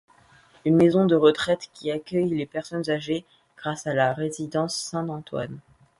Une 0.65 0.77
maison 0.77 1.05
de 1.05 1.13
retraite 1.15 1.69
qui 1.75 1.91
accueille 1.91 2.27
les 2.33 2.47
personnes 2.47 2.89
âgées 2.89 3.23
grâce 3.55 3.85
à 3.85 3.93
la 3.93 4.13
résidence 4.13 4.75
Saint-Antoine. 4.75 5.59